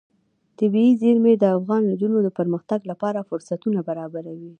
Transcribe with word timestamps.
طبیعي 0.57 0.91
زیرمې 1.01 1.33
د 1.37 1.43
افغان 1.57 1.81
نجونو 1.91 2.17
د 2.23 2.29
پرمختګ 2.39 2.79
لپاره 2.91 3.27
فرصتونه 3.29 3.79
برابروي. 3.89 4.49